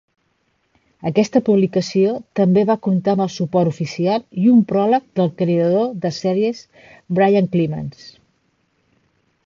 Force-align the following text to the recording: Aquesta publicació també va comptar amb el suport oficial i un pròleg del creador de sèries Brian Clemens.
Aquesta 1.09 1.41
publicació 1.49 2.13
també 2.39 2.63
va 2.71 2.77
comptar 2.87 3.13
amb 3.17 3.25
el 3.27 3.31
suport 3.35 3.71
oficial 3.73 4.25
i 4.45 4.49
un 4.55 4.65
pròleg 4.73 5.07
del 5.21 5.31
creador 5.43 5.87
de 6.07 6.15
sèries 6.21 6.67
Brian 7.21 7.53
Clemens. 7.57 8.11